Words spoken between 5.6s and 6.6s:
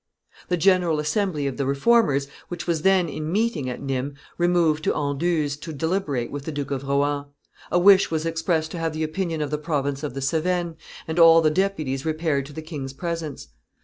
deliberate with the